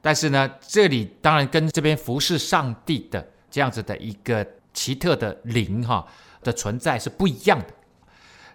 [0.01, 6.07] 但是呢，这里当然跟这边服侍上帝的这样子的一个奇特的灵哈
[6.43, 7.67] 的存在是不一样的。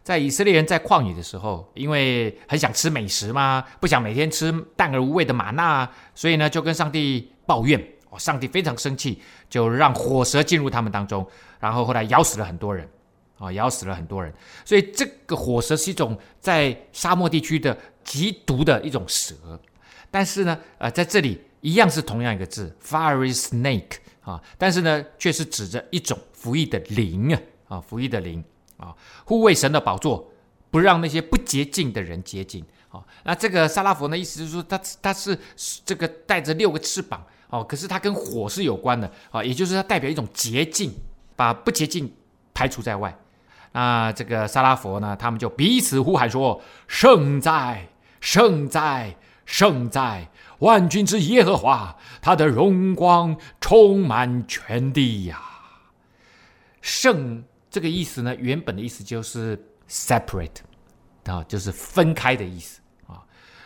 [0.03, 7.81] 在以色列人在旷野的时候，因为很想吃美食嘛，不想每天吃淡而无味的玛纳，所以呢就跟上帝抱怨。
[8.09, 11.25] 哦，上帝非常生气，就让火蛇进入他们当中，
[11.59, 12.87] 然后后来咬死了很多人，
[13.39, 14.31] 啊，咬死了很多人。
[14.63, 19.33] 所以这个火蛇是一种在沙漠地区的极毒的一种蛇。
[20.13, 28.43] 但是呢，呃，在这里一样是同样一个字，fiery snake 啊，但是呢，却是指着一种服役的灵啊啊，服役的灵
[28.77, 28.93] 啊，
[29.25, 30.31] 护卫神的宝座，
[30.69, 33.03] 不让那些不洁净的人洁净啊。
[33.23, 35.35] 那这个沙拉佛呢，意思就是说，他他是
[35.83, 40.93] 这个带着六个翅膀哦，可是它跟火是有关的啊，也就是它代表一种洁净，
[41.35, 42.13] 把不洁净
[42.53, 43.17] 排除在外。
[43.71, 47.87] 那这个沙拉佛呢，他们就彼此呼喊说：“圣哉，
[48.21, 50.29] 圣哉，圣哉！
[50.59, 55.41] 万军之耶和华，他的荣光充满全地呀！”
[56.81, 59.57] 圣这个意思呢，原本的意思就是
[59.89, 60.61] separate
[61.25, 63.23] 啊，就是分开的意思啊。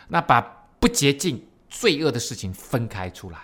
[0.08, 0.40] 那把
[0.80, 3.38] 不洁净、罪恶的事情分开出来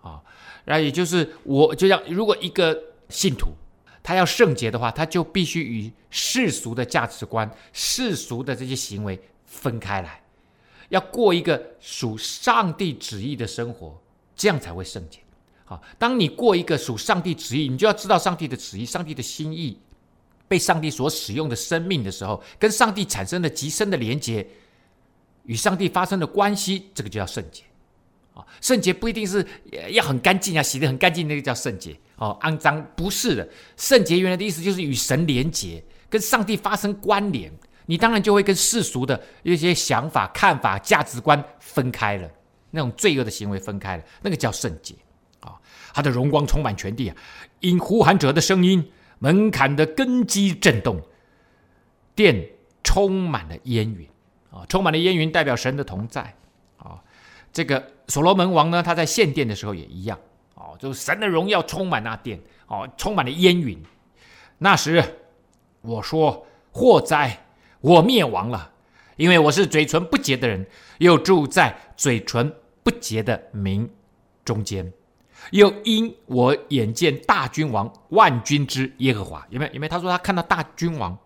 [0.00, 0.20] 啊，
[0.64, 3.52] 那也就是我就像如果一个信徒。
[4.04, 10.20] 他要圣洁的话，他就必须与世俗的价值观、世俗的这些行为分开来，
[10.92, 13.98] 要过一个属上帝旨意的生活，
[14.36, 15.18] 这样才会圣洁。
[15.64, 19.78] 好，当你过一个属上帝旨意，你就要知道上帝的旨意、上帝的心意，
[20.46, 24.46] 被上帝所使用的生命的时候，跟上帝产生的极深的连结，
[25.44, 27.62] 与上帝发生的关系，这个就叫圣洁。
[28.34, 29.46] 啊，圣洁不一定是
[29.92, 31.98] 要很干净啊，洗得很干净，那个叫圣洁。
[32.16, 37.50] 哦，肮脏不是的，圣洁原来的意思就是与神连结，跟上帝发生关联，
[37.86, 42.30] 你当然就会跟世俗的一些想法、看法、价值观分开了，
[42.70, 44.94] 那种罪恶的行为分开了，那个叫圣洁。
[45.40, 45.58] 啊，
[45.92, 47.16] 他的荣光充满全地啊，
[47.58, 51.02] 因呼喊者的声音，门槛的根基震动，
[52.14, 52.48] 殿
[52.84, 54.08] 充满了烟云
[54.52, 56.34] 啊，充满了烟云代表神的同在
[56.76, 57.02] 啊。
[57.52, 60.16] 这个所罗门王呢，他在献殿的时候也一样，
[60.54, 63.76] 哦，就是神的荣耀充满那殿，哦，充满了烟云。
[64.58, 65.02] 那时
[65.80, 67.44] 我说：“祸灾，
[67.82, 68.72] 我灭亡了，
[69.16, 70.66] 因为我是嘴唇不洁的人，
[70.98, 72.50] 又住在嘴唇
[72.82, 73.88] 不洁的民
[74.44, 74.90] 中间，
[75.50, 79.72] 又因我眼见大君王万军之耶和华，有没有？
[79.74, 79.90] 有没有？
[79.90, 81.16] 他说他看到大君王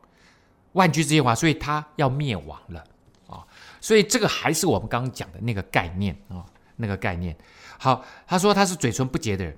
[0.72, 2.84] 万军之耶和华，所以他要灭亡了
[3.28, 3.46] 啊。”
[3.80, 6.44] 所以这个还是我们刚刚讲的那个概念啊、
[6.76, 7.36] 那个概念。
[7.78, 9.56] 好，他说他是嘴唇不洁的人，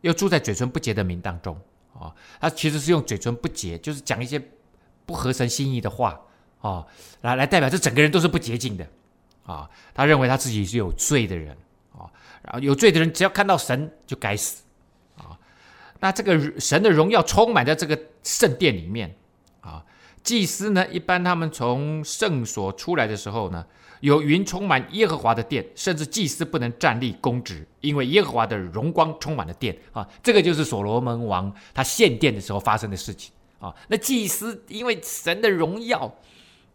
[0.00, 1.56] 又住在嘴唇不洁的民当中
[1.92, 4.42] 啊、他其实是用嘴唇不洁，就是讲一些
[5.12, 6.18] 不合神心意的话
[6.62, 6.86] 啊、
[7.20, 8.86] 来来代表这整个人都是不洁净的
[9.44, 11.54] 啊、他认为他自己是有罪的人
[11.92, 12.08] 啊、
[12.42, 14.62] 然后有罪的人只要看到神就该死
[15.18, 15.36] 啊、
[16.00, 19.14] 那这个神的荣耀充满在这个圣殿里面
[19.60, 19.84] 啊。
[20.22, 23.66] 祭司呢，一般他们从圣所出来的时候呢，
[24.00, 30.08] 有云充满耶和华的殿，甚至祭司不能站立供职，因为耶和华的荣光充满了殿啊。
[30.22, 33.32] 这个就是所罗门王他献殿的时候发生的事情
[33.62, 33.74] 啊。
[33.88, 36.14] 那祭司因为神的荣耀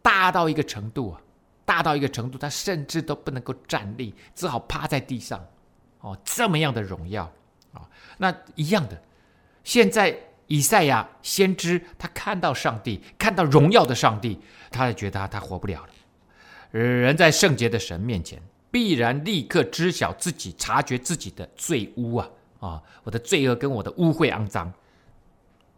[0.01, 1.21] 大到一个程度啊，
[1.63, 5.45] 大到一个程度，他甚至都不能够站立，只好趴在地上
[5.99, 6.17] 哦。
[6.25, 7.31] 这么样的荣耀
[7.73, 8.99] 啊，那一样的，
[9.63, 10.17] 现在。
[10.49, 14.39] 以赛亚先知，他看到上帝，看到荣耀的上帝，
[14.71, 15.89] 他就觉得他，他活不了了。
[16.71, 22.29] 人在圣洁的神面前，必然立刻知晓自己，察觉自己的罪污啊
[22.61, 22.81] 啊！
[23.03, 24.71] 我的罪恶跟我的污秽肮脏，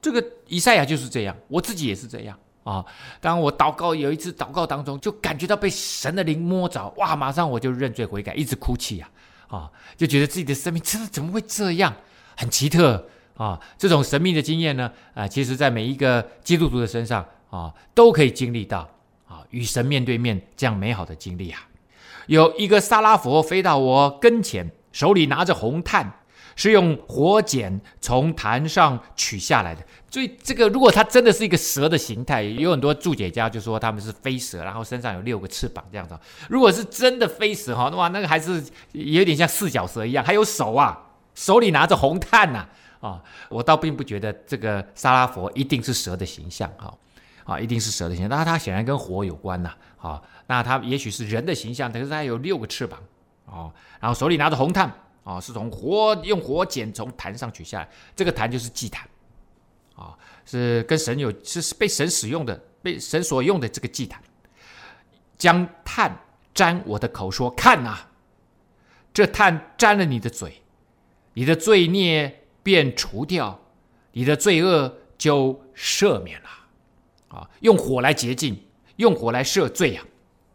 [0.01, 2.85] 这个以赛亚就是这样，我自己也是这样啊。
[3.19, 7.15] 当我祷告有一次祷告当中，就感觉到被神的灵摸着，哇！
[7.15, 9.09] 马上我就认罪悔改，一直哭泣啊
[9.47, 9.71] 啊！
[9.97, 11.93] 就觉得自己的生命真的怎么会这样，
[12.35, 13.07] 很奇特。
[13.35, 18.79] 啊，这种神秘的经验呢，啊，其实在每一个基督徒的身上啊，都可以经历到
[19.29, 21.61] 啊，与神面对面这样美好的经历啊。
[22.27, 26.19] 有一个沙拉佛飞到我跟前，手里拿着红炭，
[26.59, 29.81] 是用火剪从坛上取下来的。
[30.11, 36.19] 所以这个，如果它真的是一个蛇的形态，有很多注解家就说他们是飞蛇，然后身上有六个翅膀这样子。
[36.49, 40.99] 如果是真的飞蛇哈，哇，那个还是有点像四脚蛇一样，还有手啊，
[41.33, 42.67] 手里拿着红炭呐、
[42.99, 43.23] 啊。
[43.47, 46.93] 我倒并不觉得这个沙拉佛一定是蛇的形象，哈、
[47.45, 52.99] 啊，一定是蛇的形象，那它显然跟火有关呐，啊、那它也许是人的形象，可是它有六个翅膀，
[53.45, 54.91] 哦，然后手里拿着红炭，
[55.29, 59.07] 啊，是从火用火剪从坛上取下来，这个坛就是祭坛，
[59.95, 64.19] 啊、是跟神有是被神使用的，被神所用的这个祭坛，
[65.37, 66.19] 将炭
[66.53, 67.97] 沾我的口说，看呐，
[69.13, 70.61] 这炭沾了你的嘴，
[71.33, 72.35] 你的罪孽。
[72.61, 73.57] 便除掉
[74.11, 76.49] 你的罪恶，就赦免了
[77.29, 77.49] 啊！
[77.61, 78.63] 用火来洁净，
[78.97, 80.05] 用火来赦罪呀、啊。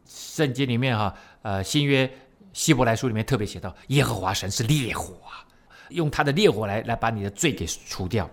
[0.07, 1.13] 圣经里面哈、
[1.43, 2.09] 呃，新约
[2.55, 5.45] 希伯来书里面特别写到，耶和华神是烈火啊，
[5.91, 8.31] 用他的烈火来来把你的罪给除掉。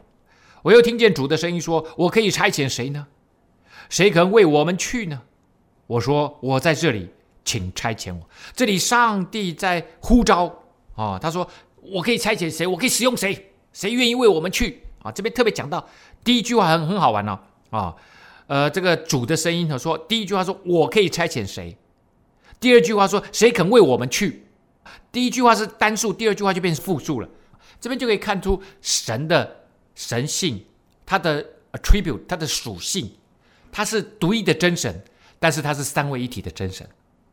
[0.61, 3.07] 我又听见主的声音说：“我可以差遣谁呢？
[3.89, 5.21] 谁肯为我们去呢？”
[5.87, 7.09] 我说：“我在这里，
[7.43, 10.55] 请差遣我。”这里上帝在呼召。
[10.93, 11.49] 哦，他说
[11.81, 15.11] 我可以差遣谁，我可以使用谁，谁愿意为我们去啊？
[15.11, 15.83] 这边特别讲到
[16.23, 17.39] 第一句话很很好玩哦，
[17.71, 17.95] 啊，
[18.45, 21.75] 呃，这个主的声音他说，第一句话说我可以差遣谁，
[22.61, 24.45] 第二句话说谁肯为我们去，
[25.11, 27.27] 第一句话是单数，第二句话就变成复数了，
[27.81, 30.63] 这边就可以看出神的神性，
[31.05, 33.11] 他的 attribute，他的属性，
[33.71, 35.03] 他是独一的真神，
[35.39, 36.87] 但是他是三位一体的真神。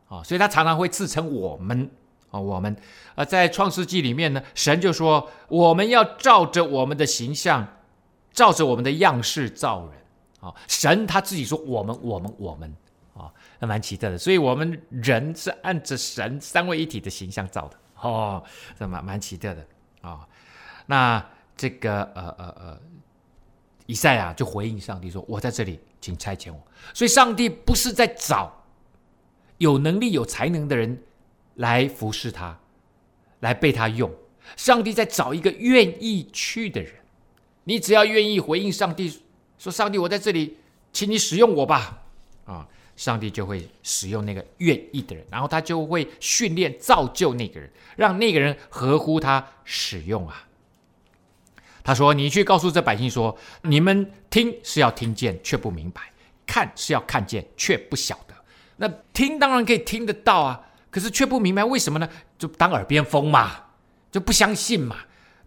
[0.09, 1.87] 啊，所以他常常会自称我们
[2.31, 2.75] 啊，我们
[3.13, 7.77] 呃，在创世纪里面呢，神就说我们要照着我们的形象，
[8.33, 9.91] 照着我们的样式造人
[10.39, 10.51] 啊。
[10.67, 12.75] 神他自己说我们，我们，我们
[13.13, 14.17] 啊，那蛮奇特的。
[14.17, 18.43] 所以，我们人是按着神三位一体的形象造的哦，
[18.77, 19.67] 这蛮蛮奇特的
[20.01, 20.27] 啊。
[20.85, 21.23] 那
[21.55, 22.81] 这个呃呃呃，
[23.85, 26.59] 以赛亚就回应上帝说：“我在这里，请差遣我。”
[26.95, 28.55] 所以，上帝不是在找。
[29.57, 31.03] 有能力、有才能的人
[31.55, 32.57] 来服侍他，
[33.41, 34.09] 来被他用。
[34.55, 36.93] 上帝在找一个愿意去的人。
[37.65, 39.21] 你只要愿意回应上帝，
[39.57, 40.57] 说：“上帝，我在这里，
[40.93, 42.03] 请你使用我吧。”
[42.47, 42.65] 啊，
[42.99, 50.45] 上帝就会使用那个愿意的人，然后他就会训练、造就那个人，让那个人合乎他使用啊。
[51.81, 56.01] 他说：“你去告诉这百姓说，你们听是要听见，却不明白；
[56.45, 58.35] 看是要看见，却不晓得。”
[58.75, 62.09] 那听当然可以听得到啊，可是却不明白为什么呢？
[62.37, 63.63] 就当耳边风嘛，
[64.11, 64.97] 就不相信嘛，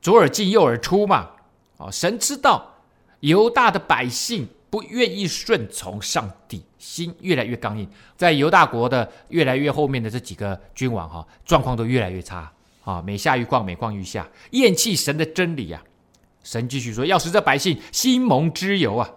[0.00, 1.32] 左耳进右耳出嘛。
[1.76, 2.76] 哦，神知道
[3.20, 7.86] 犹大的百姓不愿意顺从上帝，心越来越刚硬。
[8.16, 12.50] 在犹大国的越来越后面的这几个君王哈，状况都越来越差
[12.82, 15.82] 啊，每下愈况，每况愈下，厌弃神的真理啊。
[16.42, 19.10] 神继续说：“要使这百姓心蒙脂油啊，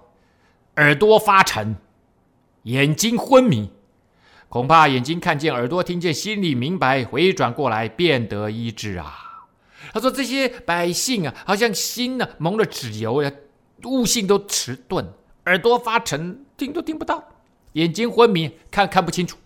[0.75, 1.77] 耳朵发沉，
[2.63, 3.71] 眼睛昏迷。”
[4.49, 9.47] 恐怕眼睛看见，耳朵听见，心里明白，回转过来，便得医治啊！
[9.93, 13.31] 他说：“这些百姓啊，好像心呢、啊、蒙了脂油呀，
[13.85, 15.13] 悟性都迟钝，
[15.45, 17.23] 耳朵发沉，听都听不到，
[17.73, 19.37] 眼睛昏迷，看看不清楚。”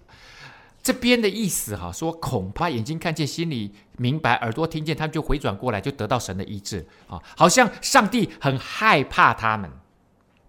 [0.82, 7.22] 这边的意思哈、说恐怕眼睛看见，心里明白，耳朵听见，他们就回转过来，就得到神的医治啊！
[7.36, 9.70] 好像上帝很害怕他们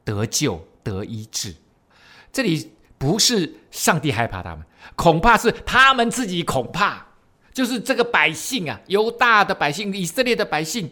[0.04, 1.54] 得救得医治。
[2.32, 2.72] 这里。
[3.00, 4.62] 不是上帝害怕他们，
[4.94, 7.06] 恐怕是他们自己恐怕，
[7.54, 10.90] 就是这个百姓啊，犹大的百姓，以色列的百姓，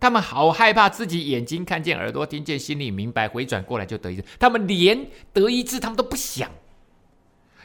[0.00, 4.24] 他们好害怕自己眼睛看见，耳朵听见，心里明白，回转过来就得医治。
[4.38, 6.50] 他们连得医治他们都不想，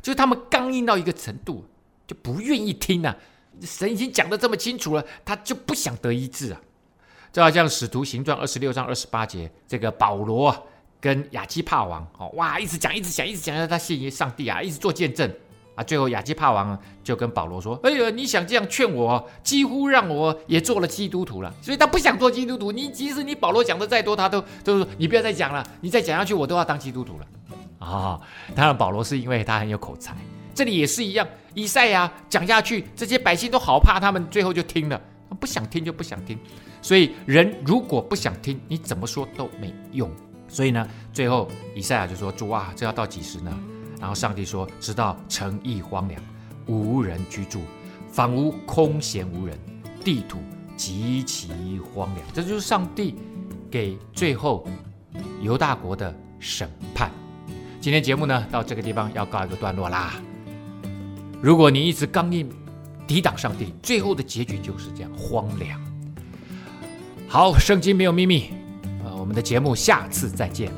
[0.01, 1.65] 就是他们刚硬到一个程度，
[2.07, 3.15] 就不愿意听啊。
[3.61, 6.61] 神已经讲的这么清楚了，他就不想得医治啊。
[7.31, 10.67] 就好像使徒行传二十六章二十八节，这个保罗。
[11.03, 15.29] 跟亚基帕王哦，哇，一直讲，一直讲，一直讲，让他信耶上帝啊，一直做见证
[15.75, 15.83] 啊。
[15.83, 21.53] 最后亚基帕王就跟保罗说：“哎呀，你想这样劝我，几乎让我也做了基督徒了。
[21.61, 22.71] 所以他不想做基督徒。
[22.71, 27.25] 你即使你保罗讲的再多，他都都说你不要再讲了，你再讲下去，我都要当基督徒了。”
[27.79, 28.19] 啊，
[28.55, 30.15] 当然保罗是因为他很有口才。
[30.55, 35.01] 这里也是一样，以赛亚讲下去，这些百姓都好怕他们，最后就听了。
[35.39, 36.39] 不想听就不想听。
[36.81, 40.09] 所以人如果不想听，你怎么说都没用。
[40.47, 43.51] 所以呢，最后以赛亚就说：“主啊，这要到几时呢？”
[44.03, 46.21] 然后上帝说：“直到城邑荒凉，
[46.65, 47.61] 无人居住，
[48.11, 49.57] 房屋空闲无人，
[50.03, 50.39] 地土
[50.75, 53.15] 极其荒凉。”这就是上帝
[53.71, 54.67] 给最后
[55.41, 57.09] 犹大国的审判。
[57.79, 60.15] 今天节目呢，到这个地方要告一个段落啦。
[61.41, 62.49] 如果你一直刚硬
[63.07, 65.81] 抵挡上帝，最后的结局就是这样荒凉。
[67.29, 68.49] 好，圣经没有秘密。
[69.05, 70.69] 呃我们的节目下次再见。